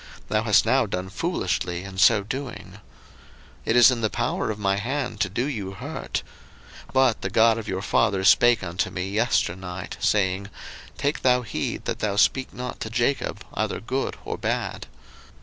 thou 0.29 0.41
hast 0.41 0.65
now 0.65 0.87
done 0.87 1.09
foolishly 1.09 1.83
in 1.83 1.95
so 1.99 2.23
doing. 2.23 2.79
01:031:029 3.65 3.65
It 3.65 3.75
is 3.75 3.91
in 3.91 4.01
the 4.01 4.09
power 4.09 4.49
of 4.49 4.57
my 4.57 4.77
hand 4.77 5.19
to 5.19 5.29
do 5.29 5.45
you 5.45 5.73
hurt: 5.73 6.23
but 6.91 7.21
the 7.21 7.29
God 7.29 7.59
of 7.59 7.67
your 7.67 7.83
father 7.83 8.23
spake 8.23 8.63
unto 8.63 8.89
me 8.89 9.11
yesternight, 9.11 9.97
saying, 9.99 10.49
Take 10.97 11.21
thou 11.21 11.43
heed 11.43 11.85
that 11.85 11.99
thou 11.99 12.15
speak 12.15 12.51
not 12.51 12.79
to 12.79 12.89
Jacob 12.89 13.45
either 13.53 13.79
good 13.79 14.17
or 14.25 14.39
bad. 14.39 14.87